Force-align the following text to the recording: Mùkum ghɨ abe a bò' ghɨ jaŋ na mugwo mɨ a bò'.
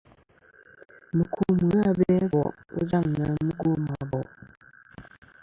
Mùkum 1.15 1.55
ghɨ 1.69 1.77
abe 1.89 2.05
a 2.23 2.25
bò' 2.33 2.55
ghɨ 2.71 2.79
jaŋ 2.89 3.05
na 3.17 3.25
mugwo 3.45 3.71
mɨ 3.85 3.93
a 4.01 4.03
bò'. 4.11 4.25